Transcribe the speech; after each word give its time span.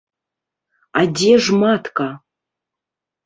А 1.01 1.03
дзе 1.19 1.33
ж 1.47 1.59
матка? 1.63 2.07